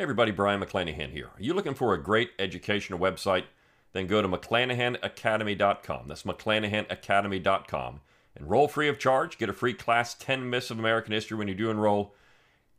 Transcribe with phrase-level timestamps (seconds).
[0.00, 1.26] Hey everybody, Brion McClanahan here.
[1.26, 3.44] Are you looking for a great educational website?
[3.92, 6.08] Then go to McClanahanacademy.com.
[6.08, 8.00] That's McClanahanacademy.com.
[8.34, 9.36] Enroll free of charge.
[9.36, 12.14] Get a free class 10 Myths of American History when you do enroll.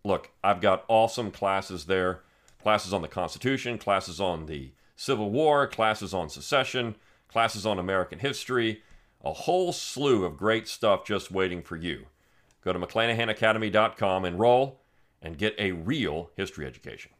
[0.04, 2.21] Look, I've got awesome classes there.
[2.60, 6.96] Classes on the Constitution, classes on the Civil War, classes on secession,
[7.28, 8.81] classes on American history,
[9.24, 12.08] a whole slew of great stuff just waiting for you.
[12.63, 14.81] Go to McClanahanacademy.com, enroll,
[15.22, 17.12] and get a real history education.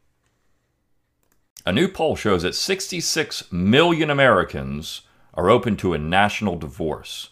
[1.64, 5.02] A new poll shows that 66 million Americans
[5.34, 7.30] are open to a national divorce.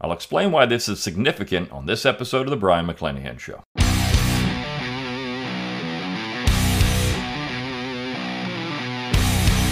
[0.00, 3.62] I'll explain why this is significant on this episode of The Brion McClanahan Show.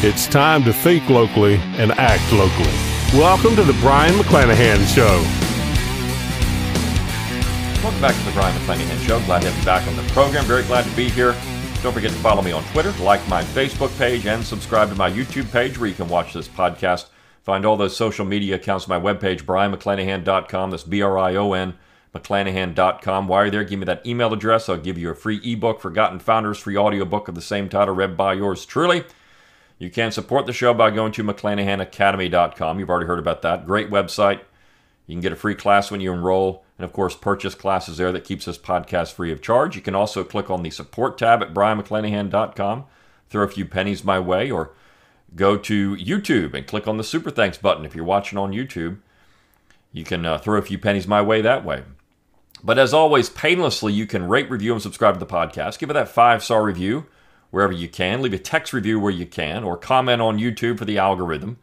[0.06, 3.19] It's time to think locally and act locally.
[3.19, 5.54] Welcome to The Brion McClanahan Show.
[7.84, 9.20] Welcome back to the Brion McClanahan Show.
[9.27, 10.47] Glad to have you back on the program.
[10.47, 11.34] Very glad to be here.
[11.83, 15.11] Don't forget to follow me on Twitter, like my Facebook page, and subscribe to my
[15.11, 17.09] YouTube page where you can watch this podcast.
[17.42, 20.70] Find all those social media accounts on my webpage, brionmcclanahan.com.
[20.70, 21.75] That's B R I O N,
[22.14, 23.28] McClanahan.com.
[23.28, 24.70] While you're there, give me that email address.
[24.70, 28.16] I'll give you a free ebook, Forgotten Founders, free audiobook of the same title, read
[28.16, 29.05] by yours truly.
[29.78, 32.78] You can support the show by going to McClanahanacademy.com.
[32.78, 33.66] You've already heard about that.
[33.66, 34.41] Great website.
[35.06, 38.12] You can get a free class when you enroll, and of course, purchase classes there
[38.12, 39.77] that keeps this podcast free of charge.
[39.77, 42.84] You can also click on the support tab at brionmcclanahan.com,
[43.31, 44.72] throw a few pennies my way, or
[45.36, 48.98] go to YouTube and click on the super thanks button if you're watching on YouTube.
[49.92, 51.84] You can uh, throw a few pennies my way that way.
[52.62, 55.78] But as always, painlessly, you can rate, review, and subscribe to the podcast.
[55.78, 57.06] Give it that five star review
[57.50, 58.20] wherever you can.
[58.20, 61.59] Leave a text review where you can, or comment on YouTube for the algorithm.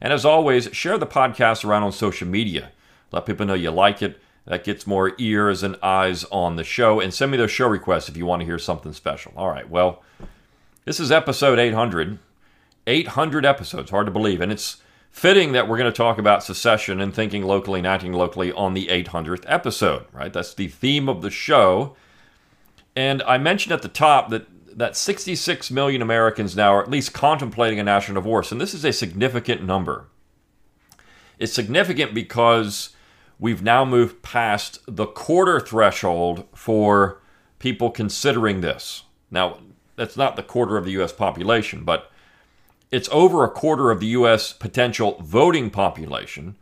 [0.00, 2.70] And as always, share the podcast around on social media.
[3.10, 4.21] Let people know you like it.
[4.44, 7.00] That gets more ears and eyes on the show.
[7.00, 9.32] And send me those show requests if you want to hear something special.
[9.36, 10.02] All right, well,
[10.84, 12.18] this is episode 800.
[12.86, 14.40] 800 episodes, hard to believe.
[14.40, 14.78] And it's
[15.10, 18.74] fitting that we're going to talk about secession and thinking locally and acting locally on
[18.74, 20.32] the 800th episode, right?
[20.32, 21.94] That's the theme of the show.
[22.96, 27.12] And I mentioned at the top that that 66 million Americans now are at least
[27.12, 30.06] contemplating a national divorce, and this is a significant number.
[31.38, 32.91] It's significant because
[33.42, 37.20] we've now moved past the quarter threshold for
[37.58, 39.02] people considering this.
[39.32, 39.58] Now,
[39.96, 41.12] that's not the quarter of the U.S.
[41.12, 42.08] population, but
[42.92, 44.52] it's over a quarter of the U.S.
[44.52, 46.54] potential voting population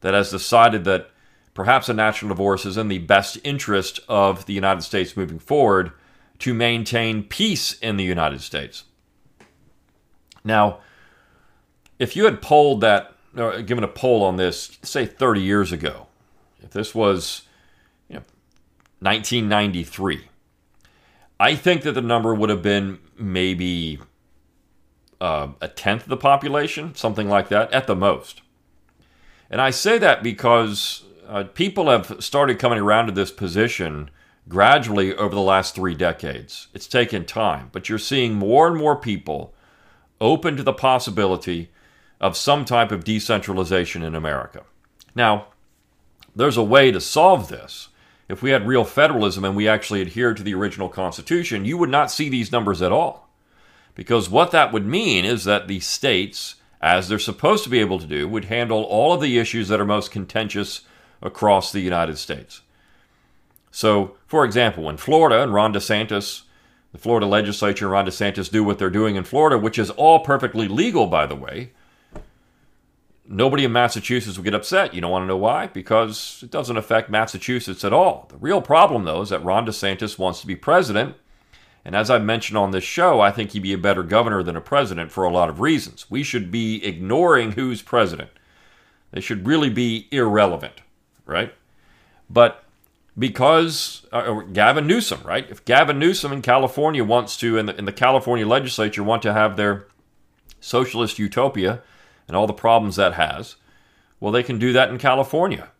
[0.00, 1.10] that has decided that
[1.52, 5.92] perhaps a national divorce is in the best interest of the United States moving forward
[6.38, 8.84] to maintain peace in the United States.
[10.42, 10.78] Now,
[11.98, 16.06] if you had polled that, or given a poll on this, say 30 years ago,
[16.62, 17.42] if this was
[18.08, 18.22] you know,
[19.00, 20.28] 1993,
[21.40, 23.98] I think that the number would have been maybe
[25.20, 28.42] uh, a tenth of the population, something like that, at the most.
[29.50, 34.10] And I say that because uh, people have started coming around to this position
[34.48, 36.68] gradually over the last three decades.
[36.74, 39.54] It's taken time, but you're seeing more and more people
[40.20, 41.70] open to the possibility
[42.20, 44.62] of some type of decentralization in America.
[45.14, 45.48] Now,
[46.34, 47.88] there's a way to solve this.
[48.28, 51.90] If we had real federalism and we actually adhered to the original Constitution, you would
[51.90, 53.28] not see these numbers at all.
[53.94, 57.98] Because what that would mean is that the states, as they're supposed to be able
[57.98, 60.82] to do, would handle all of the issues that are most contentious
[61.20, 62.62] across the United States.
[63.70, 66.42] So, for example, when Florida and Ron DeSantis,
[66.92, 70.20] the Florida legislature and Ron DeSantis do what they're doing in Florida, which is all
[70.20, 71.72] perfectly legal, by the way,
[73.28, 74.94] nobody in Massachusetts will get upset.
[74.94, 75.66] You don't want to know why?
[75.66, 78.26] Because it doesn't affect Massachusetts at all.
[78.30, 81.16] The real problem, though, is that Ron DeSantis wants to be president.
[81.84, 84.56] And as I've mentioned on this show, I think he'd be a better governor than
[84.56, 86.10] a president for a lot of reasons.
[86.10, 88.30] We should be ignoring who's president.
[89.10, 90.82] They should really be irrelevant,
[91.26, 91.52] right?
[92.30, 92.64] But
[93.18, 95.48] because uh, Gavin Newsom, right?
[95.50, 99.32] If Gavin Newsom in California wants to, in the, and the California legislature want to
[99.32, 99.86] have their
[100.60, 101.82] socialist utopia
[102.26, 103.56] and all the problems that has,
[104.20, 105.70] well, they can do that in California.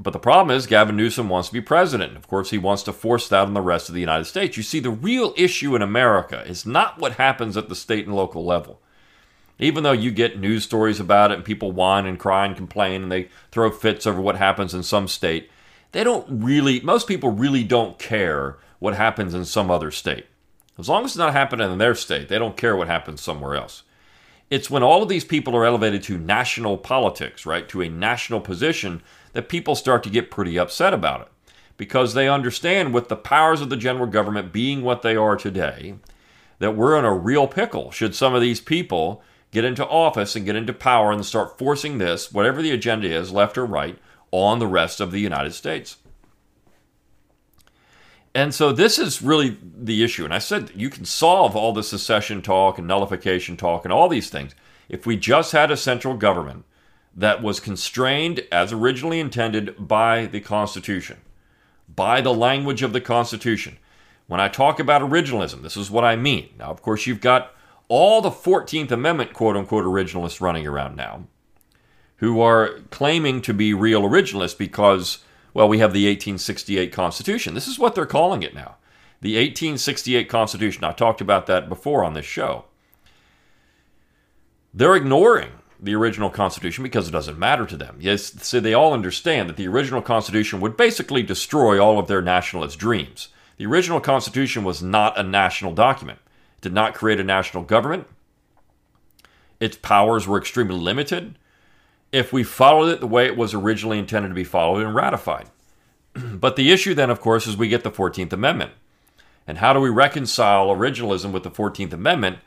[0.00, 2.16] But the problem is, Gavin Newsom wants to be president.
[2.16, 4.56] Of course, he wants to force that on the rest of the United States.
[4.56, 8.14] You see, the real issue in America is not what happens at the state and
[8.14, 8.80] local level.
[9.58, 13.02] Even though you get news stories about it and people whine and cry and complain
[13.02, 15.50] and they throw fits over what happens in some state,
[15.90, 20.26] they don't really, most people really don't care what happens in some other state.
[20.78, 23.56] As long as it's not happening in their state, they don't care what happens somewhere
[23.56, 23.82] else.
[24.50, 28.40] It's when all of these people are elevated to national politics, right, to a national
[28.40, 29.02] position,
[29.32, 31.28] that people start to get pretty upset about it.
[31.76, 35.96] Because they understand with the powers of the general government being what they are today,
[36.58, 39.22] that we're in a real pickle should some of these people
[39.52, 43.32] get into office and get into power and start forcing this, whatever the agenda is,
[43.32, 43.98] left or right,
[44.30, 45.98] on the rest of the United States.
[48.38, 50.24] And so this is really the issue.
[50.24, 54.08] And I said you can solve all the secession talk and nullification talk and all
[54.08, 54.54] these things
[54.88, 56.64] if we just had a central government
[57.16, 61.16] that was constrained as originally intended by the Constitution,
[61.92, 63.76] by the language of the Constitution.
[64.28, 66.50] When I talk about originalism, this is what I mean.
[66.60, 67.52] Now, of course, you've got
[67.88, 71.24] all the 14th Amendment quote unquote originalists running around now
[72.18, 75.24] who are claiming to be real originalists because,
[75.54, 77.54] well, we have the 1868 Constitution.
[77.54, 78.76] This is what they're calling it now.
[79.20, 80.84] The 1868 Constitution.
[80.84, 82.66] I talked about that before on this show.
[84.72, 85.50] They're ignoring
[85.80, 87.96] the original Constitution because it doesn't matter to them.
[88.00, 92.22] Yes, so they all understand that the original Constitution would basically destroy all of their
[92.22, 93.28] nationalist dreams.
[93.56, 96.18] The original Constitution was not a national document,
[96.56, 98.06] it did not create a national government.
[99.60, 101.36] Its powers were extremely limited
[102.12, 105.48] if we followed it the way it was originally intended to be followed and ratified.
[106.14, 108.72] but the issue then, of course, is we get the 14th Amendment.
[109.46, 112.38] And how do we reconcile originalism with the 14th Amendment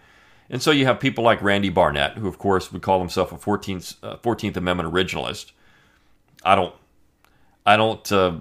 [0.52, 3.38] and so you have people like Randy Barnett, who, of course, would call himself a
[3.38, 5.54] 14th, uh, 14th Amendment originalist.
[6.44, 6.76] I don't,
[7.66, 8.34] I don't uh,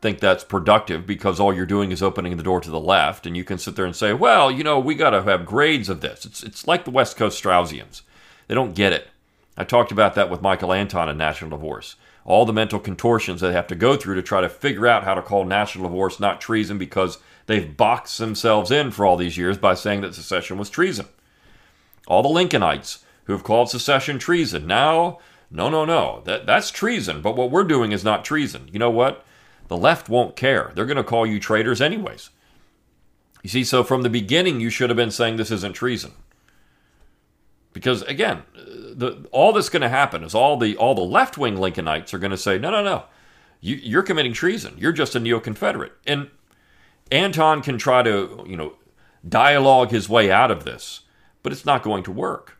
[0.00, 3.36] think that's productive because all you're doing is opening the door to the left, and
[3.36, 6.00] you can sit there and say, "Well, you know, we got to have grades of
[6.00, 8.02] this." It's it's like the West Coast Straussians;
[8.46, 9.08] they don't get it.
[9.56, 11.96] I talked about that with Michael Anton in National Divorce.
[12.24, 15.14] All the mental contortions they have to go through to try to figure out how
[15.14, 19.58] to call national divorce not treason because they've boxed themselves in for all these years
[19.58, 21.06] by saying that secession was treason
[22.06, 24.66] all the Lincolnites who have called secession treason.
[24.66, 25.18] Now,
[25.50, 28.68] no, no, no, that, that's treason, but what we're doing is not treason.
[28.72, 29.24] You know what?
[29.68, 30.72] The left won't care.
[30.74, 32.30] They're going to call you traitors anyways.
[33.42, 36.12] You see, so from the beginning, you should have been saying this isn't treason.
[37.72, 41.56] Because again, the, all that's going to happen is all the all the left wing
[41.56, 43.04] Lincolnites are going to say, no, no, no,
[43.60, 44.74] you, you're committing treason.
[44.76, 45.92] You're just a neo Confederate.
[46.06, 46.28] And
[47.10, 48.74] Anton can try to, you know,
[49.26, 51.02] dialogue his way out of this
[51.42, 52.58] but it's not going to work.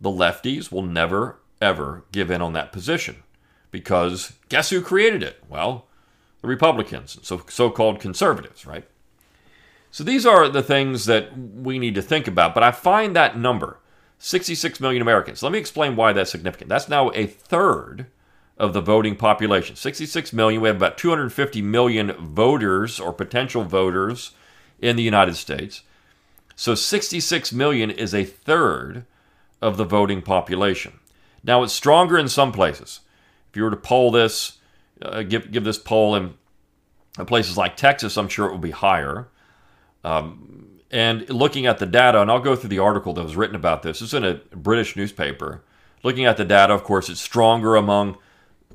[0.00, 3.22] The lefties will never, ever give in on that position
[3.70, 5.42] because guess who created it?
[5.48, 5.86] Well,
[6.42, 8.86] the Republicans, so so called conservatives, right?
[9.90, 13.38] So these are the things that we need to think about, but I find that
[13.38, 13.78] number
[14.18, 15.42] 66 million Americans.
[15.42, 16.68] Let me explain why that's significant.
[16.68, 18.06] That's now a third
[18.56, 19.76] of the voting population.
[19.76, 20.60] 66 million.
[20.60, 24.32] We have about 250 million voters or potential voters
[24.78, 25.82] in the United States.
[26.56, 29.04] So 66 million is a third
[29.60, 31.00] of the voting population.
[31.42, 33.00] Now it's stronger in some places.
[33.50, 34.58] If you were to poll this,
[35.02, 36.34] uh, give give this poll in
[37.26, 39.28] places like Texas, I'm sure it will be higher.
[40.02, 43.56] Um, and looking at the data, and I'll go through the article that was written
[43.56, 44.00] about this.
[44.00, 45.64] It's in a British newspaper.
[46.04, 48.16] Looking at the data, of course, it's stronger among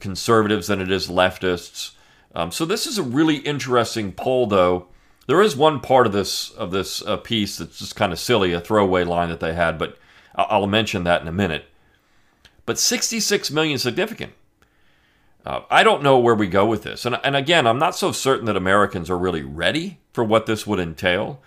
[0.02, 1.92] conservatives than it is leftists.
[2.36, 4.88] Um, so this is a really interesting poll, though,
[5.28, 8.52] there is one part of this of this uh, piece that's just kind of silly,
[8.52, 9.96] a throwaway line that they had, but
[10.36, 11.66] I'll, mention that in a minute.
[12.66, 14.34] But 66 million significant.
[15.46, 18.12] Uh, I don't know where we go with this, and and again, I'm not so
[18.12, 21.40] certain that Americans are really ready for what this would entail.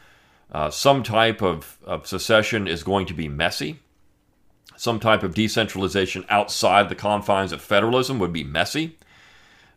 [0.52, 3.80] Uh, some type of, of secession is going to be messy.
[4.76, 8.98] Some type of decentralization outside the confines of federalism would be messy.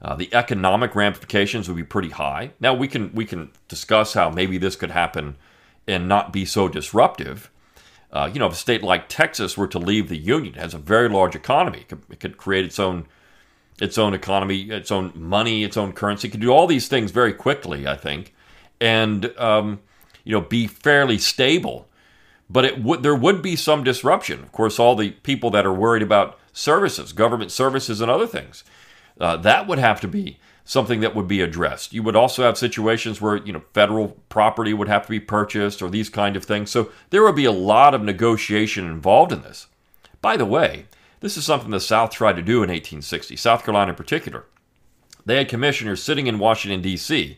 [0.01, 2.51] Uh, the economic ramifications would be pretty high.
[2.59, 5.37] Now we can we can discuss how maybe this could happen
[5.87, 7.49] and not be so disruptive.
[8.11, 10.73] Uh, you know, if a state like Texas were to leave the union, it has
[10.73, 11.79] a very large economy.
[11.79, 13.07] It could, it could, create its own
[13.79, 16.27] its own economy, its own money, its own currency.
[16.27, 18.33] It could do all these things very quickly, I think,
[18.79, 19.79] and um,
[20.25, 21.87] you know, be fairly stable.
[22.49, 24.43] But it would there would be some disruption.
[24.43, 28.65] Of course, all the people that are worried about services, government services, and other things
[29.19, 31.93] uh, that would have to be something that would be addressed.
[31.93, 35.81] You would also have situations where you know federal property would have to be purchased
[35.81, 36.71] or these kind of things.
[36.71, 39.67] So there would be a lot of negotiation involved in this.
[40.21, 40.85] By the way,
[41.19, 44.45] this is something the South tried to do in 1860, South Carolina in particular.
[45.25, 47.37] They had commissioners sitting in Washington D.C.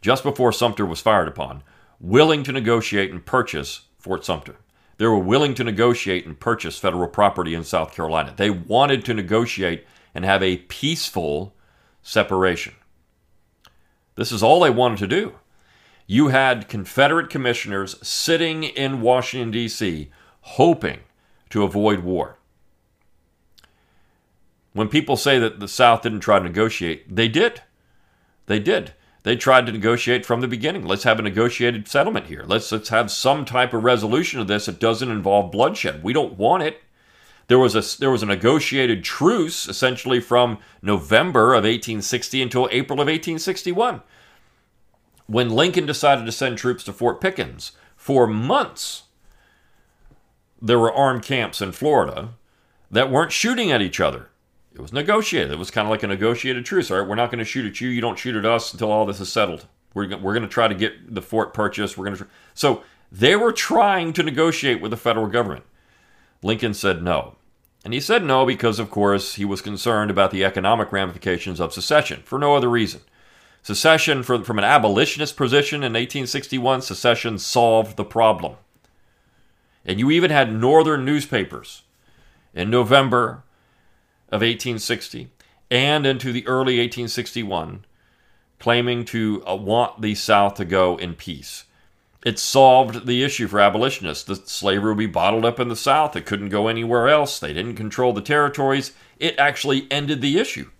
[0.00, 1.62] just before Sumter was fired upon,
[2.00, 4.56] willing to negotiate and purchase Fort Sumter.
[4.98, 8.34] They were willing to negotiate and purchase federal property in South Carolina.
[8.36, 11.54] They wanted to negotiate and have a peaceful
[12.02, 12.74] separation.
[14.16, 15.34] This is all they wanted to do.
[16.06, 21.00] You had Confederate commissioners sitting in Washington, D.C., hoping
[21.50, 22.38] to avoid war.
[24.72, 27.62] When people say that the South didn't try to negotiate, they did.
[28.46, 28.94] They did.
[29.24, 30.86] They tried to negotiate from the beginning.
[30.86, 32.44] Let's have a negotiated settlement here.
[32.46, 36.02] Let's let's have some type of resolution of this that doesn't involve bloodshed.
[36.02, 36.82] We don't want it.
[37.48, 43.00] There was a there was a negotiated truce essentially from November of 1860 until April
[43.00, 44.02] of 1861.
[45.26, 49.04] When Lincoln decided to send troops to Fort Pickens for months,
[50.60, 52.34] there were armed camps in Florida
[52.90, 54.28] that weren't shooting at each other.
[54.78, 55.50] It was negotiated.
[55.50, 56.88] It was kind of like a negotiated truce.
[56.88, 57.88] All right, we're not going to shoot at you.
[57.88, 59.66] You don't shoot at us until all this is settled.
[59.92, 61.98] We're, we're going to try to get the fort purchased.
[61.98, 62.28] We're going to.
[62.54, 65.64] So they were trying to negotiate with the federal government.
[66.44, 67.34] Lincoln said no.
[67.84, 71.72] And he said no because, of course, he was concerned about the economic ramifications of
[71.72, 73.00] secession for no other reason.
[73.62, 78.54] Secession, from, from an abolitionist position in 1861, secession solved the problem.
[79.84, 81.82] And you even had northern newspapers
[82.54, 83.42] in November
[84.28, 85.30] of 1860
[85.70, 87.84] and into the early 1861
[88.58, 91.64] claiming to uh, want the South to go in peace.
[92.24, 94.24] It solved the issue for abolitionists.
[94.24, 96.16] The slavery would be bottled up in the South.
[96.16, 97.38] It couldn't go anywhere else.
[97.38, 98.92] They didn't control the territories.
[99.18, 100.70] It actually ended the issue.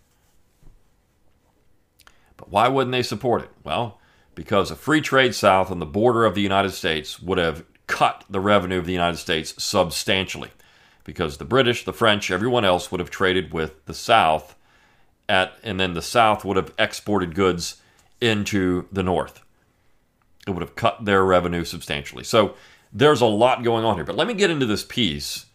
[2.36, 3.50] But why wouldn't they support it?
[3.62, 4.00] Well,
[4.34, 8.24] because a free trade South on the border of the United States would have cut
[8.28, 10.50] the revenue of the United States substantially
[11.08, 14.54] because the British, the French, everyone else would have traded with the South
[15.26, 17.80] at and then the South would have exported goods
[18.20, 19.40] into the North.
[20.46, 22.24] It would have cut their revenue substantially.
[22.24, 22.56] So
[22.92, 24.04] there's a lot going on here.
[24.04, 25.46] But let me get into this piece.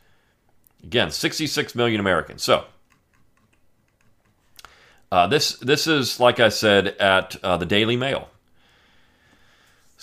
[0.83, 2.41] Again, 66 million Americans.
[2.41, 2.65] So
[5.11, 8.27] uh, this this is like I said at uh, the Daily Mail.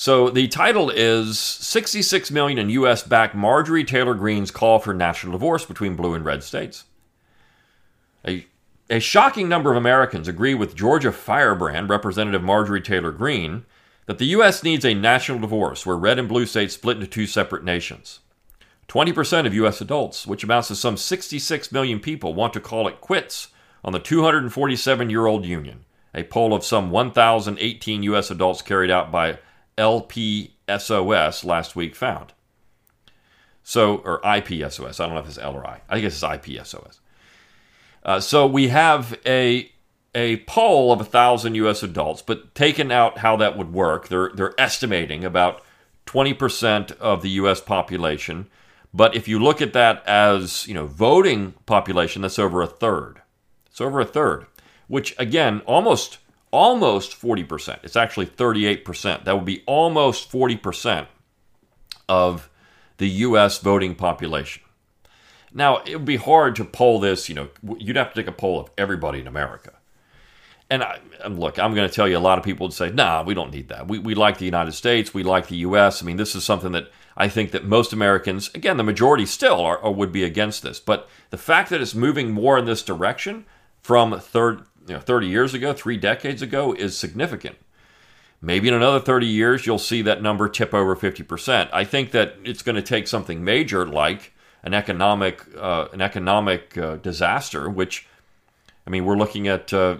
[0.00, 5.32] So the title is 66 million in US back Marjorie Taylor Greene's call for national
[5.32, 6.84] divorce between blue and red states.
[8.26, 8.46] A,
[8.88, 13.66] a shocking number of Americans agree with Georgia firebrand Representative Marjorie Taylor Greene
[14.06, 17.26] that the US needs a national divorce where red and blue states split into two
[17.26, 18.20] separate nations.
[18.88, 23.02] 20% of US adults, which amounts to some 66 million people, want to call it
[23.02, 23.48] quits
[23.84, 25.84] on the 247 year old union.
[26.14, 29.38] A poll of some 1,018 US adults carried out by
[29.80, 32.32] LPSOS last week found.
[33.62, 35.00] So, or IPSOS.
[35.00, 35.80] I don't know if it's L or I.
[35.88, 37.00] I guess it's IPSOS.
[38.04, 39.70] Uh, so we have a
[40.14, 41.82] a poll of a thousand U.S.
[41.82, 45.62] adults, but taking out how that would work, they're they're estimating about
[46.06, 47.60] 20% of the U.S.
[47.60, 48.48] population.
[48.92, 53.22] But if you look at that as you know voting population, that's over a third.
[53.66, 54.46] It's over a third,
[54.88, 56.18] which again almost
[56.50, 57.78] almost 40%.
[57.82, 59.24] It's actually 38%.
[59.24, 61.06] That would be almost 40%
[62.08, 62.50] of
[62.98, 63.58] the U.S.
[63.58, 64.62] voting population.
[65.52, 68.32] Now, it would be hard to poll this, you know, you'd have to take a
[68.32, 69.72] poll of everybody in America.
[70.68, 73.24] And, I, look, I'm going to tell you a lot of people would say, nah,
[73.24, 73.88] we don't need that.
[73.88, 75.12] We, we like the United States.
[75.12, 76.00] We like the U.S.
[76.00, 79.60] I mean, this is something that I think that most Americans, again, the majority still
[79.60, 80.78] are, would be against this.
[80.78, 83.46] But the fact that it's moving more in this direction
[83.82, 87.56] from third you know, 30 years ago, three decades ago, is significant.
[88.42, 91.70] Maybe in another 30 years, you'll see that number tip over 50%.
[91.72, 94.32] I think that it's going to take something major like
[94.64, 98.08] an economic, uh, an economic uh, disaster, which,
[98.84, 99.98] I mean, we're looking at uh,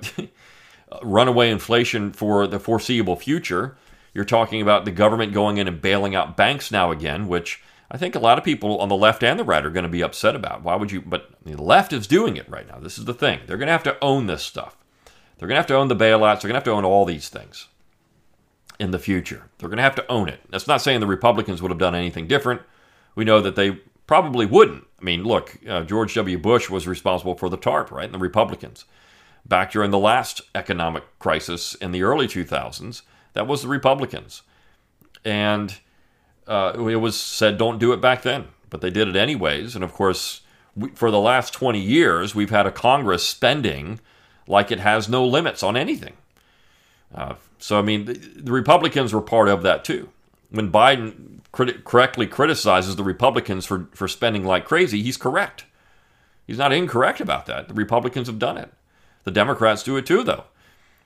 [1.05, 3.77] runaway inflation for the foreseeable future.
[4.13, 7.97] You're talking about the government going in and bailing out banks now again, which I
[7.97, 10.03] think a lot of people on the left and the right are going to be
[10.03, 10.63] upset about.
[10.63, 11.01] Why would you?
[11.01, 12.81] But the left is doing it right now.
[12.81, 13.39] This is the thing.
[13.47, 14.77] They're going to have to own this stuff.
[15.41, 16.43] They're going to have to own the bailouts.
[16.43, 17.69] They're going to have to own all these things
[18.79, 19.49] in the future.
[19.57, 20.41] They're going to have to own it.
[20.51, 22.61] That's not saying the Republicans would have done anything different.
[23.15, 24.87] We know that they probably wouldn't.
[25.01, 26.37] I mean, look, uh, George W.
[26.37, 28.05] Bush was responsible for the TARP, right?
[28.05, 28.85] And the Republicans.
[29.47, 33.01] Back during the last economic crisis in the early 2000s,
[33.33, 34.43] that was the Republicans.
[35.25, 35.75] And
[36.47, 39.75] uh, it was said don't do it back then, but they did it anyways.
[39.75, 40.43] And of course,
[40.77, 44.01] we, for the last 20 years, we've had a Congress spending
[44.51, 46.15] like it has no limits on anything.
[47.15, 50.11] Uh, so, I mean, the, the, Republicans were part of that too.
[50.51, 55.65] When Biden crit- correctly criticizes the Republicans for, for spending like crazy, he's correct.
[56.47, 57.69] He's not incorrect about that.
[57.69, 58.73] The Republicans have done it.
[59.25, 60.45] The Democrats do it too, though.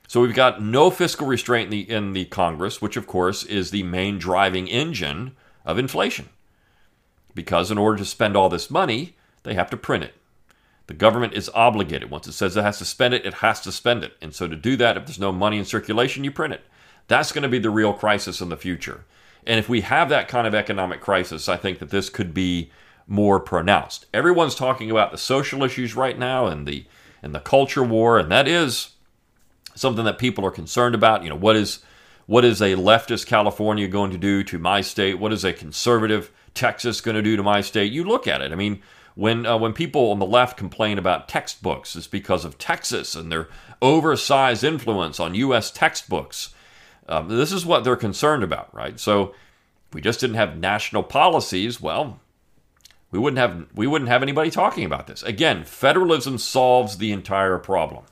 [0.09, 3.71] So we've got no fiscal restraint in the, in the Congress, which of course is
[3.71, 6.29] the main driving engine of inflation.
[7.35, 10.15] Because in order to spend all this money, they have to print it.
[10.87, 12.11] The government is obligated.
[12.11, 14.17] Once it says it has to spend it, it has to spend it.
[14.21, 16.65] And so to do that, if there's no money in circulation, you print it.
[17.09, 19.05] That's going to be the real crisis in the future.
[19.47, 22.71] And if we have that kind of economic crisis, I think that this could be
[23.07, 24.07] more pronounced.
[24.15, 26.87] Everyone's talking about the social issues right now and the
[27.23, 28.91] and the culture war, and that is
[29.75, 31.23] something that people are concerned about.
[31.23, 31.81] You know, what is
[32.27, 35.19] what is a leftist California going to do to my state?
[35.19, 37.93] What is a conservative Texas going to do to my state?
[37.93, 38.53] You look at it.
[38.53, 38.83] I mean,
[39.15, 43.31] when uh, when people on the left complain about textbooks, it's because of Texas and
[43.31, 43.49] their
[43.81, 45.71] oversized influence on U.S.
[45.71, 46.53] textbooks.
[47.09, 48.99] Um, this is what they're concerned about, right?
[48.99, 49.35] So,
[49.89, 52.19] if we just didn't have national policies, well,
[53.11, 55.23] we wouldn't have we wouldn't have anybody talking about this.
[55.23, 58.05] Again, federalism solves the entire problem.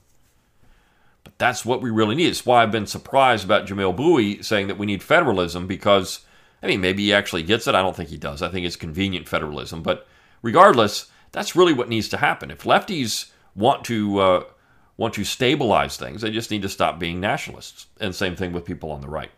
[1.25, 2.29] But that's what we really need.
[2.29, 6.21] It's why I've been surprised about Jamelle Bouie saying that we need federalism because,
[6.63, 7.75] I mean, maybe he actually gets it.
[7.75, 8.43] I don't think he does.
[8.43, 9.83] I think it's convenient federalism.
[9.83, 10.07] But
[10.43, 12.51] regardless, that's really what needs to happen.
[12.51, 14.45] If lefties want to uh,
[14.97, 17.87] want to stabilize things, they just need to stop being nationalists.
[18.01, 19.31] And same thing with people on the right.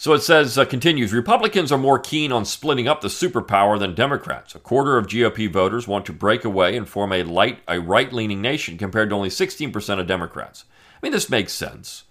[0.00, 3.94] So it says, uh, continues Republicans are more keen on splitting up the superpower than
[3.94, 4.54] Democrats.
[4.54, 8.40] A quarter of GOP voters want to break away and form a light, a right-leaning
[8.40, 10.64] nation, compared to only 16% of Democrats.
[10.94, 12.04] I mean, this makes sense.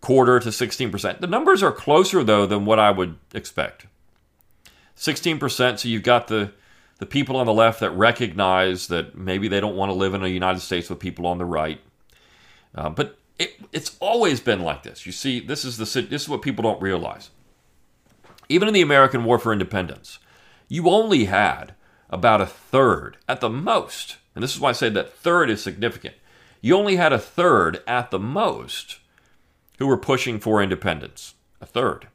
[0.00, 1.20] Quarter to 16%.
[1.20, 3.86] The numbers are closer though than what I would expect.
[4.96, 5.78] 16%.
[5.78, 6.52] So you've got the
[6.98, 10.24] the people on the left that recognize that maybe they don't want to live in
[10.24, 11.80] a United States with people on the right.
[12.74, 15.04] Uh, but it, it's always been like this.
[15.04, 17.30] You see, this is the this is what people don't realize.
[18.48, 20.18] Even in the American War for Independence,
[20.68, 21.74] you only had
[22.10, 25.62] about a third at the most, and this is why I say that third is
[25.62, 26.14] significant.
[26.60, 28.98] You only had a third at the most
[29.78, 31.34] who were pushing for independence.
[31.60, 32.08] A third.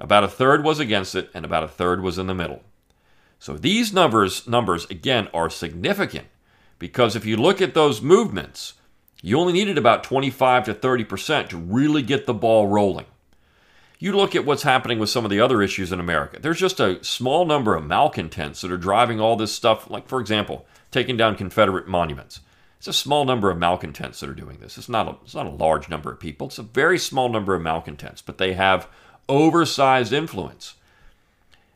[0.00, 2.62] About a third was against it, and about a third was in the middle.
[3.38, 6.26] So these numbers numbers again are significant
[6.78, 8.74] because if you look at those movements,
[9.22, 13.06] you only needed about 25 to 30% to really get the ball rolling.
[13.98, 16.38] You look at what's happening with some of the other issues in America.
[16.40, 20.20] There's just a small number of malcontents that are driving all this stuff, like, for
[20.20, 22.40] example, taking down Confederate monuments.
[22.78, 24.78] It's a small number of malcontents that are doing this.
[24.78, 27.56] It's not a, it's not a large number of people, it's a very small number
[27.56, 28.86] of malcontents, but they have
[29.28, 30.74] oversized influence.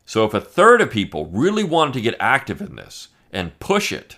[0.07, 3.93] So if a third of people really wanted to get active in this and push
[3.93, 4.17] it,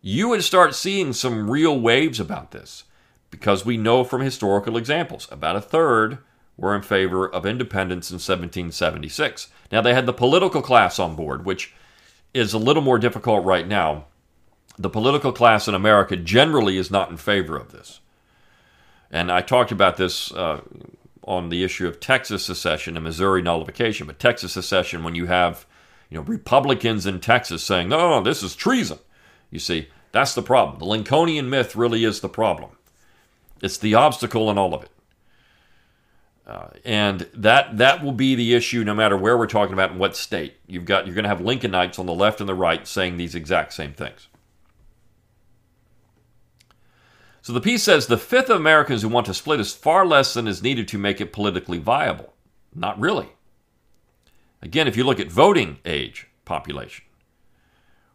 [0.00, 2.84] you would start seeing some real waves about this
[3.30, 6.18] because we know from historical examples about a third
[6.56, 9.48] were in favor of independence in 1776.
[9.70, 11.72] Now, they had the political class on board, which
[12.34, 14.06] is a little more difficult right now.
[14.76, 18.00] The political class in America generally is not in favor of this.
[19.10, 20.60] And I talked about this uh,
[21.28, 24.06] on the issue of Texas secession and Missouri nullification.
[24.06, 25.66] But Texas secession, when you have
[26.08, 28.98] you know Republicans in Texas saying, "No, this is treason,"
[29.50, 30.78] You see, that's the problem.
[30.78, 32.70] The Lincolnian myth really is the problem.
[33.62, 34.90] It's the obstacle in all of it.
[36.46, 39.98] Uh, and that that will be the issue no matter where we're talking about in
[39.98, 40.54] what state.
[40.66, 43.34] You've got you're going to have Lincolnites on the left and the right saying these
[43.34, 44.27] exact same things.
[47.48, 50.34] So the piece says the fifth of Americans who want to split is far less
[50.34, 52.34] than is needed to make it politically viable.
[52.74, 53.30] Not really.
[54.60, 57.06] Again, if you look at voting age population,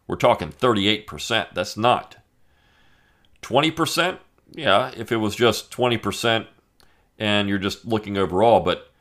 [0.06, 1.48] we're talking 38%.
[1.52, 2.18] That's not.
[3.42, 4.18] 20%?
[4.52, 6.46] Yeah, if it was just 20%
[7.18, 8.60] and you're just looking overall.
[8.60, 8.92] But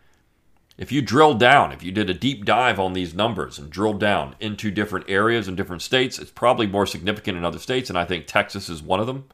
[0.79, 3.99] if you drill down, if you did a deep dive on these numbers and drilled
[3.99, 7.99] down into different areas and different states, it's probably more significant in other states, and
[7.99, 9.25] I think Texas is one of them.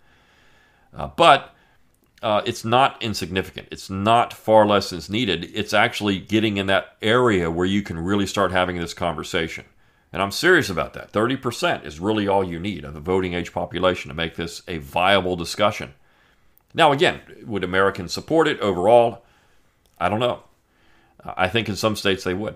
[0.93, 1.56] Uh, but
[2.21, 3.67] uh, it's not insignificant.
[3.71, 5.49] It's not far less than needed.
[5.54, 9.65] It's actually getting in that area where you can really start having this conversation.
[10.12, 11.12] And I'm serious about that.
[11.12, 14.80] 30% is really all you need of the voting age population to make this a
[14.80, 15.93] viable discussion.
[16.73, 19.23] Now, again, would Americans support it overall?
[19.99, 20.43] I don't know.
[21.23, 22.56] I think in some states they would.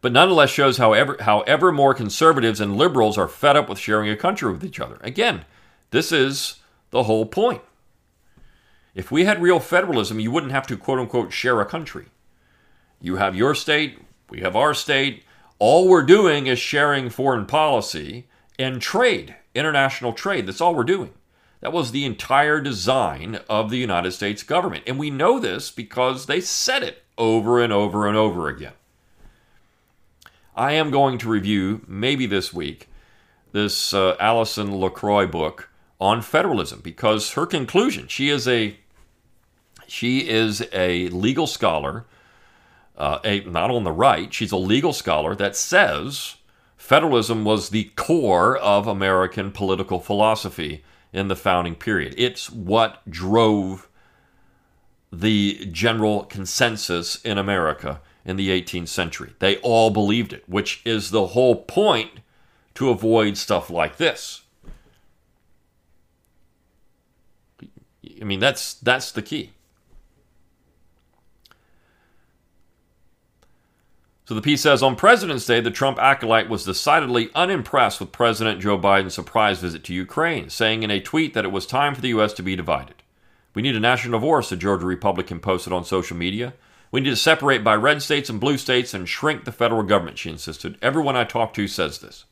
[0.00, 4.16] But nonetheless shows however, however more conservatives and liberals are fed up with sharing a
[4.16, 4.98] country with each other.
[5.02, 5.44] Again,
[5.90, 6.56] this is
[6.90, 7.62] the whole point.
[8.94, 12.06] If we had real federalism, you wouldn't have to quote unquote share a country.
[13.00, 13.98] You have your state,
[14.28, 15.24] we have our state,
[15.58, 18.26] all we're doing is sharing foreign policy
[18.58, 20.46] and trade, international trade.
[20.46, 21.12] That's all we're doing.
[21.60, 24.84] That was the entire design of the United States government.
[24.86, 28.72] And we know this because they said it over and over and over again.
[30.56, 32.88] I am going to review, maybe this week,
[33.52, 35.69] this uh, Alison LaCroix book
[36.00, 38.76] on federalism because her conclusion, she is a
[39.86, 42.06] she is a legal scholar
[43.00, 46.36] uh, a, not on the right, she's a legal scholar that says
[46.76, 52.14] federalism was the core of American political philosophy in the founding period.
[52.18, 53.88] It's what drove
[55.10, 59.32] the general consensus in America in the 18th century.
[59.38, 62.20] They all believed it, which is the whole point
[62.74, 64.42] to avoid stuff like this.
[68.20, 69.52] I mean, that's that's the key.
[74.30, 78.60] So the piece says on President's Day, the Trump acolyte was decidedly unimpressed with President
[78.60, 82.00] Joe Biden's surprise visit to Ukraine, saying in a tweet that it was time for
[82.00, 82.32] the U.S.
[82.34, 82.94] to be divided.
[83.54, 86.54] We need a national divorce, a Georgia Republican posted on social media.
[86.92, 90.18] We need to separate by red states and blue states and shrink the federal government,
[90.18, 90.78] she insisted.
[90.80, 92.24] Everyone I talk to says this.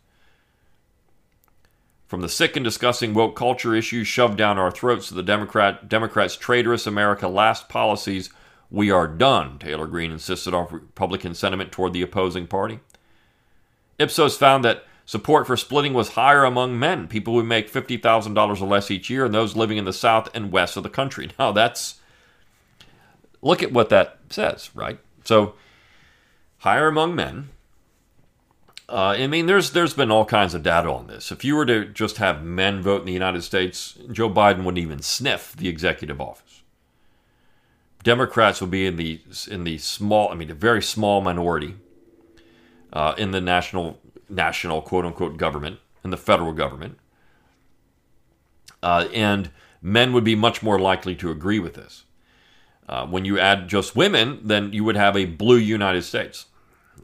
[2.09, 5.91] From the sick and discussing woke culture issues shoved down our throats to the Democrat,
[5.91, 8.31] Democrats' traitorous America last policies
[8.71, 12.81] we are done, Taylor Greene insisted on Republican sentiment toward the opposing party.
[13.99, 18.67] Ipsos found that support for splitting was higher among men, people who make $50,000 or
[18.67, 21.31] less each year, and those living in the south and west of the country.
[21.39, 22.01] Now, that's.
[23.41, 24.99] Look at what that says, right?
[25.25, 25.55] So,
[26.59, 27.51] higher among men.
[28.89, 31.31] Uh, I mean, there's there's been all kinds of data on this.
[31.31, 34.79] If you were to just have men vote in the United States, Joe Biden wouldn't
[34.79, 36.63] even sniff the executive office.
[38.03, 39.21] Democrats will be in the
[39.51, 41.75] in the small, I mean, a very small minority
[42.93, 43.99] uh, in the national
[44.31, 46.99] national quote unquote government in the federal government,
[48.83, 49.51] uh, and
[49.83, 52.05] men would be much more likely to agree with this.
[52.89, 56.47] Uh, when you add just women, then you would have a blue United States.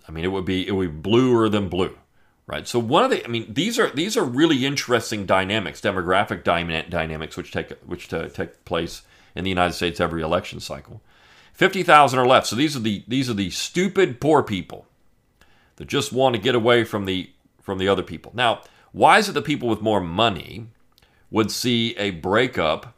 [0.08, 1.96] I mean, it would be it would be bluer than blue,
[2.46, 2.66] right?
[2.66, 7.36] So one of the, I mean, these are these are really interesting dynamics, demographic dynamics,
[7.36, 9.02] which take which take place
[9.34, 11.00] in the United States every election cycle.
[11.54, 12.48] 50,000 are left.
[12.48, 14.86] So these are the these are the stupid poor people
[15.76, 17.30] that just want to get away from the
[17.62, 18.32] from the other people.
[18.34, 18.62] Now,
[18.92, 20.66] why is it that people with more money
[21.30, 22.93] would see a breakup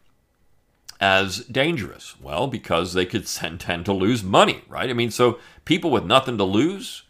[1.01, 2.21] as dangerous?
[2.21, 3.27] Well, because they could
[3.59, 4.91] tend to lose money, right?
[4.91, 7.03] I mean, so people with nothing to lose,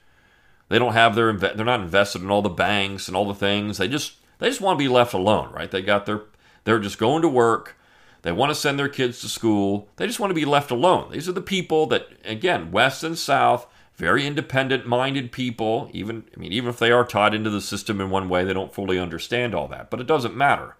[0.68, 3.78] they don't have their they're not invested in all the banks and all the things.
[3.78, 5.70] They just they just want to be left alone, right?
[5.70, 6.22] They got their
[6.64, 7.76] they're just going to work.
[8.22, 9.88] They want to send their kids to school.
[9.96, 11.12] They just want to be left alone.
[11.12, 15.88] These are the people that, again, West and South, very independent minded people.
[15.92, 18.52] Even, I mean, even if they are tied into the system in one way, they
[18.52, 19.90] don't fully understand all that.
[19.90, 20.74] But it doesn't matter.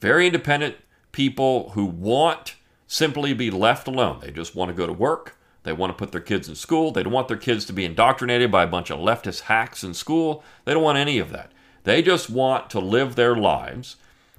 [0.00, 0.76] Very independent
[1.12, 4.20] people who want simply be left alone.
[4.20, 5.36] They just want to go to work.
[5.62, 6.90] They want to put their kids in school.
[6.90, 9.94] They don't want their kids to be indoctrinated by a bunch of leftist hacks in
[9.94, 10.42] school.
[10.64, 11.52] They don't want any of that.
[11.84, 13.96] They just want to live their lives.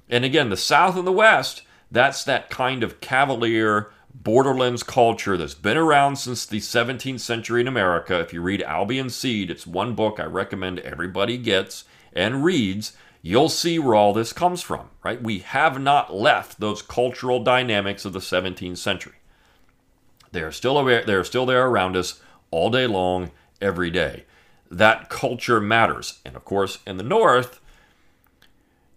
[0.08, 1.62] And again, the South and the West
[1.94, 7.68] that's that kind of cavalier borderlands culture that's been around since the 17th century in
[7.68, 8.18] America.
[8.18, 12.96] If you read Albion Seed, it's one book I recommend everybody gets and reads.
[13.26, 15.20] You'll see where all this comes from, right?
[15.20, 19.14] We have not left those cultural dynamics of the 17th century.
[20.32, 23.30] They are still aware, they are still there around us all day long,
[23.62, 24.26] every day.
[24.70, 26.18] That culture matters.
[26.26, 27.60] And of course, in the North,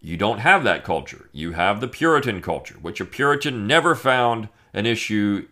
[0.01, 1.29] you don't have that culture.
[1.31, 5.47] You have the Puritan culture, which a Puritan never found an issue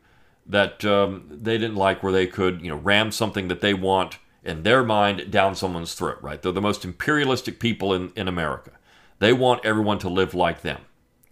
[0.46, 4.18] that um, they didn't like where they could, you know, ram something that they want
[4.46, 6.42] in their mind down someone's throat, right?
[6.42, 8.72] They're the most imperialistic people in, in America.
[9.20, 10.82] They want everyone to live like them.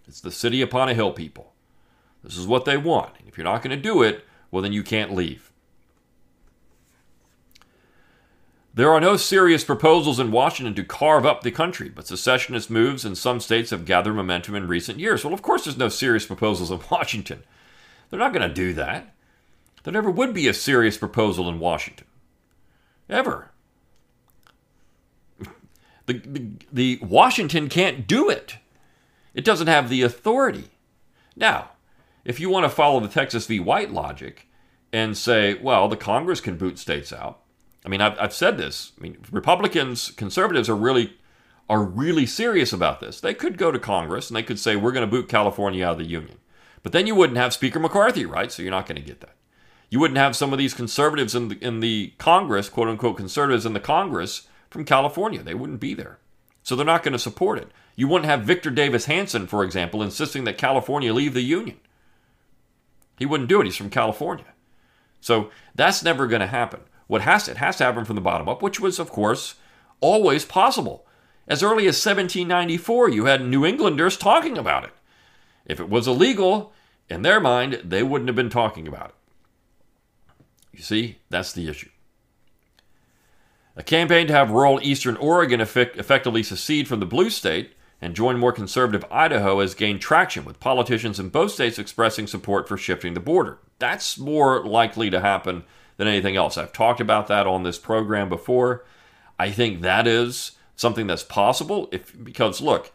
[0.06, 1.52] It's the city upon a hill people.
[2.22, 3.14] This is what they want.
[3.18, 5.52] And if you're not going to do it, well, then you can't leave.
[8.74, 13.04] There are no serious proposals in Washington to carve up the country, but secessionist moves
[13.04, 15.24] in some states have gathered momentum in recent years.
[15.24, 17.44] Well, of course, there's no serious proposals in Washington.
[18.10, 19.14] They're not going to do that.
[19.84, 22.06] There never would be a serious proposal in Washington.
[23.08, 23.50] Ever.
[26.06, 28.56] The, the, the Washington can't do it.
[29.32, 30.70] It doesn't have the authority.
[31.34, 31.70] Now,
[32.24, 33.58] if you want to follow the Texas v.
[33.58, 34.48] White logic
[34.92, 37.40] and say, well, the Congress can boot states out,
[37.84, 38.92] I mean, I've, I've said this.
[38.98, 41.14] I mean, Republicans, conservatives are really
[41.68, 43.20] are really serious about this.
[43.20, 45.92] They could go to Congress and they could say, we're going to boot California out
[45.92, 46.36] of the Union.
[46.82, 48.52] But then you wouldn't have Speaker McCarthy, right?
[48.52, 49.36] So you're not going to get that.
[49.90, 53.66] You wouldn't have some of these conservatives in the, in the Congress, quote unquote conservatives
[53.66, 55.42] in the Congress from California.
[55.42, 56.18] They wouldn't be there.
[56.62, 57.70] So they're not going to support it.
[57.94, 61.78] You wouldn't have Victor Davis Hanson, for example, insisting that California leave the Union.
[63.18, 63.66] He wouldn't do it.
[63.66, 64.46] He's from California.
[65.20, 66.80] So that's never going to happen.
[67.06, 69.54] What has to, it has to happen from the bottom up, which was, of course,
[70.00, 71.06] always possible.
[71.46, 74.92] As early as 1794, you had New Englanders talking about it.
[75.66, 76.72] If it was illegal,
[77.08, 79.14] in their mind, they wouldn't have been talking about it.
[80.76, 81.90] You see, that's the issue.
[83.76, 88.14] A campaign to have rural eastern Oregon effect- effectively secede from the blue state and
[88.14, 92.76] join more conservative Idaho has gained traction, with politicians in both states expressing support for
[92.76, 93.58] shifting the border.
[93.78, 95.64] That's more likely to happen
[95.96, 96.58] than anything else.
[96.58, 98.84] I've talked about that on this program before.
[99.38, 102.92] I think that is something that's possible if because look,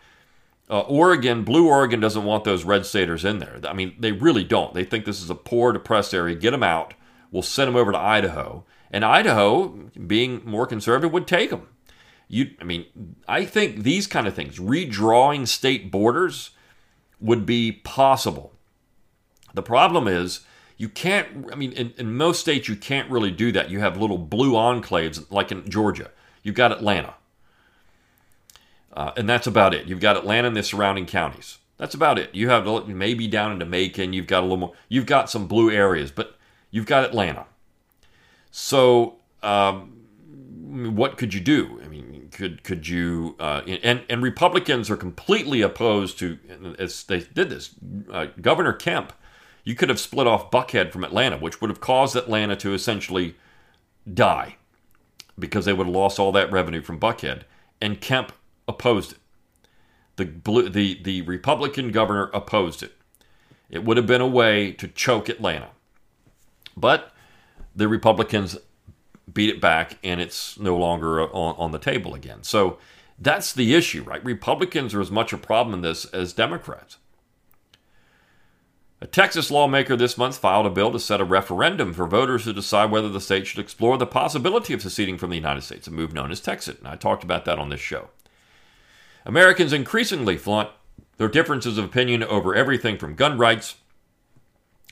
[0.71, 3.59] Uh, Oregon, Blue Oregon doesn't want those red staters in there.
[3.67, 4.71] I mean, they really don't.
[4.75, 6.35] They think this is a poor, depressed area.
[6.35, 6.93] Get them out.
[7.31, 8.65] We'll send them over to Idaho.
[8.91, 9.67] And Idaho,
[10.07, 11.67] being more conservative, would take them.
[12.27, 12.85] You, I mean,
[13.27, 16.51] I think these kind of things, redrawing state borders,
[17.19, 18.53] would be possible.
[19.53, 20.41] The problem is
[20.77, 23.69] you can't, I mean, in, in most states, you can't really do that.
[23.69, 26.11] You have little blue enclaves, like in Georgia.
[26.43, 27.15] You've got Atlanta.
[28.93, 29.87] Uh, and that's about it.
[29.87, 31.57] You've got Atlanta and the surrounding counties.
[31.77, 32.33] That's about it.
[32.33, 34.13] You have maybe down into Macon.
[34.13, 34.73] You've got a little more.
[34.87, 36.37] You've got some blue areas, but
[36.71, 37.45] you've got Atlanta.
[38.51, 39.95] So, um,
[40.95, 41.81] what could you do?
[41.83, 43.35] I mean, could could you?
[43.39, 46.37] Uh, and and Republicans are completely opposed to.
[46.77, 47.75] As they did this,
[48.11, 49.13] uh, Governor Kemp,
[49.63, 53.35] you could have split off Buckhead from Atlanta, which would have caused Atlanta to essentially
[54.11, 54.55] die
[55.37, 57.43] because they would have lost all that revenue from Buckhead.
[57.81, 58.33] And Kemp
[58.67, 59.17] opposed it.
[60.17, 62.93] The, blue, the, the Republican governor opposed it.
[63.69, 65.69] It would have been a way to choke Atlanta.
[66.79, 67.11] But
[67.75, 68.57] the Republicans
[69.31, 72.43] beat it back, and it's no longer on, on the table again.
[72.43, 72.77] So
[73.17, 74.23] that's the issue, right?
[74.23, 76.97] Republicans are as much a problem in this as Democrats.
[79.01, 82.53] A Texas lawmaker this month filed a bill to set a referendum for voters to
[82.53, 85.91] decide whether the state should explore the possibility of seceding from the United States, a
[85.91, 86.79] move known as Texit.
[86.79, 88.09] And I talked about that on this show.
[89.25, 90.69] Americans increasingly flaunt
[91.17, 93.75] their differences of opinion over everything from gun rights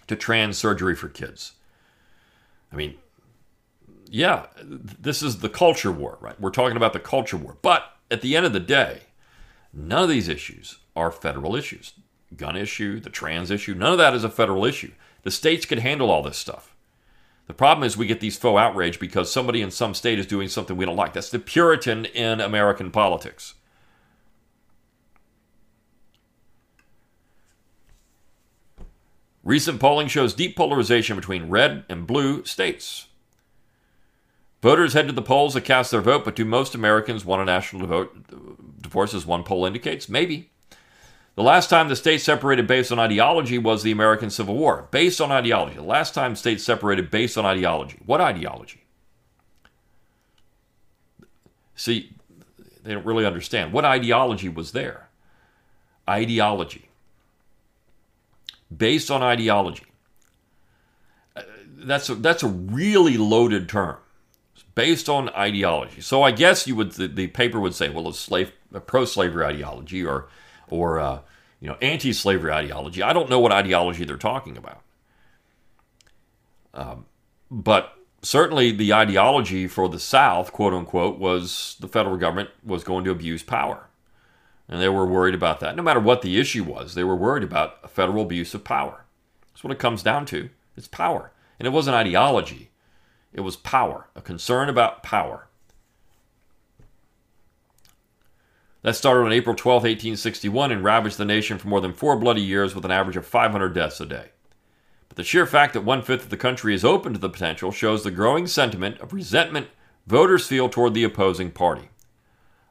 [0.07, 1.53] to trans surgery for kids.
[2.71, 2.95] I mean,
[4.09, 6.39] yeah, this is the culture war, right?
[6.39, 7.57] We're talking about the culture war.
[7.61, 9.01] But at the end of the day,
[9.73, 11.93] none of these issues are federal issues.
[12.35, 14.91] Gun issue, the trans issue, none of that is a federal issue.
[15.23, 16.75] The states could handle all this stuff.
[17.47, 20.49] The problem is we get these faux outrage because somebody in some state is doing
[20.49, 21.13] something we don't like.
[21.13, 23.53] That's the Puritan in American politics.
[29.47, 33.07] Recent polling shows deep polarization between red and blue states.
[34.61, 37.45] Voters head to the polls to cast their vote, but do most Americans want a
[37.45, 40.09] national vote, divorce, as one poll indicates?
[40.09, 40.49] Maybe.
[41.35, 44.89] The last time the states separated based on ideology was the American Civil War.
[44.91, 45.77] Based on ideology.
[45.77, 47.99] The last time states separated based on ideology.
[48.05, 48.83] What ideology?
[51.73, 52.11] See,
[52.83, 53.71] they don't really understand.
[53.71, 55.07] What ideology was there?
[56.05, 56.86] Ideology
[58.75, 59.85] based on ideology.
[61.35, 61.43] Uh,
[61.79, 63.97] that's a, that's a really loaded term.
[64.75, 66.01] based on ideology.
[66.01, 68.51] So I guess you would the, the paper would say, well, a slave
[68.85, 70.29] pro-slavery ideology or
[70.69, 71.19] or uh,
[71.59, 73.01] you know anti-slavery ideology.
[73.03, 74.81] I don't know what ideology they're talking about,
[76.73, 77.05] um,
[77.51, 83.05] but certainly the ideology for the South, quote unquote, was the federal government was going
[83.05, 83.86] to abuse power.
[84.69, 85.75] And they were worried about that.
[85.75, 89.05] No matter what the issue was, they were worried about a federal abuse of power.
[89.51, 90.49] That's what it comes down to.
[90.75, 91.31] It's power.
[91.59, 92.71] And it wasn't ideology,
[93.33, 95.47] it was power, a concern about power.
[98.83, 102.41] That started on April 12, 1861, and ravaged the nation for more than four bloody
[102.41, 104.29] years with an average of 500 deaths a day.
[105.09, 107.71] But the sheer fact that one fifth of the country is open to the potential
[107.71, 109.67] shows the growing sentiment of resentment
[110.05, 111.89] voters feel toward the opposing party.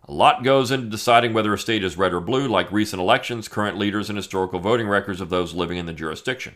[0.08, 3.48] A lot goes into deciding whether a state is red or blue, like recent elections,
[3.48, 6.54] current leaders, and historical voting records of those living in the jurisdiction.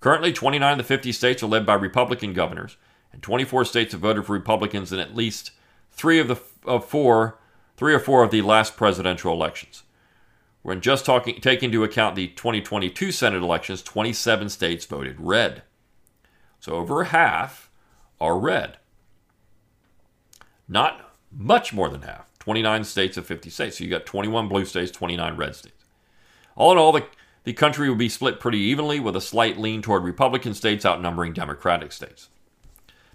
[0.00, 2.78] Currently, 29 of the 50 states are led by Republican governors,
[3.12, 5.50] and 24 states have voted for Republicans in at least
[5.90, 7.38] three of the of four,
[7.76, 9.82] three or four of the last presidential elections.
[10.62, 15.62] When just talking, taking into account the 2022 Senate elections, 27 states voted red.
[16.60, 17.70] So over half
[18.20, 18.76] are red.
[20.68, 22.29] Not much more than half.
[22.40, 23.78] 29 states of 50 states.
[23.78, 25.84] So you got 21 blue states, 29 red states.
[26.56, 27.06] All in all, the,
[27.44, 31.32] the country would be split pretty evenly with a slight lean toward Republican states outnumbering
[31.32, 32.28] Democratic states.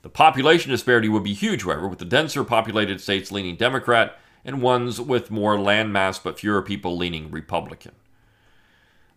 [0.04, 4.62] The population disparity would be huge, however, with the denser populated states leaning Democrat and
[4.62, 7.94] ones with more land mass but fewer people leaning Republican.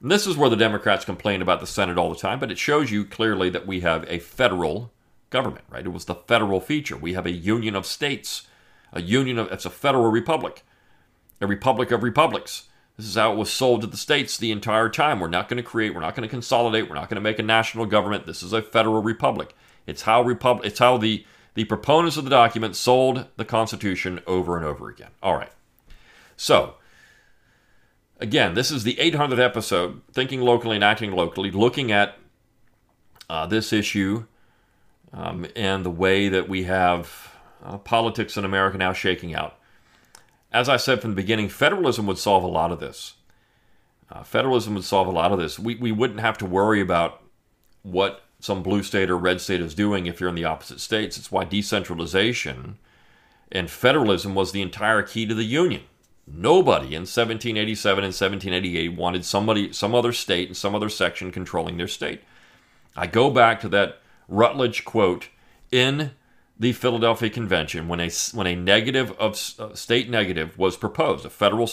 [0.01, 2.59] And this is where the Democrats complain about the Senate all the time, but it
[2.59, 4.90] shows you clearly that we have a federal
[5.29, 5.85] government, right?
[5.85, 6.97] It was the federal feature.
[6.97, 8.47] We have a union of states
[8.92, 10.64] a union of it's a federal republic,
[11.40, 12.64] a republic of republics.
[12.96, 15.20] This is how it was sold to the states the entire time.
[15.20, 17.38] We're not going to create, we're not going to consolidate, we're not going to make
[17.38, 18.27] a national government.
[18.27, 19.55] This is a federal republic.
[19.87, 21.24] It's how republic it's how the
[21.55, 25.11] the proponents of the document sold the Constitution over and over again.
[25.22, 25.51] All right.
[26.37, 26.74] So,
[28.20, 32.16] again, this is the 800th episode, Thinking Locally and Acting Locally, looking at
[33.29, 34.27] uh, this issue
[35.12, 39.59] um, and the way that we have uh, politics in America now shaking out.
[40.53, 43.14] As I said from the beginning, federalism would solve a lot of this.
[44.11, 45.59] Uh, federalism would solve a lot of this.
[45.59, 47.23] We, we wouldn't have to worry about
[47.83, 51.18] what some blue state or red state is doing if you're in the opposite states.
[51.18, 52.79] It's why decentralization
[53.51, 55.83] and federalism was the entire key to the Union.
[56.27, 61.79] Nobody in 1787 and 1788 wanted somebody, some other state and some other section controlling
[61.79, 62.23] their state.
[62.97, 65.29] I go back to that Rutledge quote
[65.73, 66.12] in
[66.59, 71.25] the Philadelphia Convention when a when a negative of uh, state negative was proposed.
[71.25, 71.71] A federal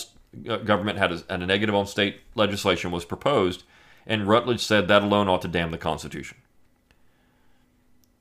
[0.48, 3.64] uh, government had a, had a negative on state legislation was proposed,
[4.06, 6.38] and Rutledge said that alone ought to damn the Constitution.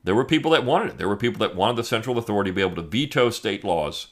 [0.02, 0.98] There were people that wanted it.
[0.98, 4.08] There were people that wanted the central authority to be able to veto state laws,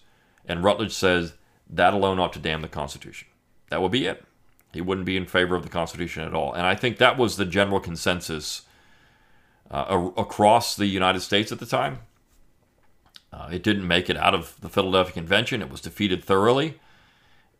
[0.47, 1.35] and Rutledge says
[1.69, 3.29] that alone ought to damn the Constitution.
[3.71, 4.25] That would be it.
[4.73, 6.53] He wouldn't be in favor of the Constitution at all.
[6.53, 8.63] And I think that was the general consensus
[9.71, 12.01] uh, across the United States at the time.
[13.33, 15.63] Uh, it didn't make it out of the Philadelphia Convention.
[15.63, 16.79] It was defeated thoroughly.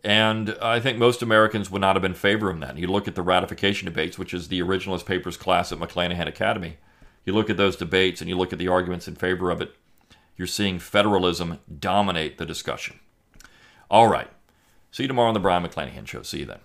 [0.05, 2.77] And I think most Americans would not have been in favor of that.
[2.77, 6.77] You look at the ratification debates, which is the originalist papers class at McClanahan Academy.
[7.25, 9.75] You look at those debates and you look at the arguments in favor of it,
[10.37, 12.99] you're seeing federalism dominate the discussion.
[13.91, 14.29] All right.
[14.91, 16.23] See you tomorrow on the Brion McClanahan Show.
[16.23, 16.59] See you then.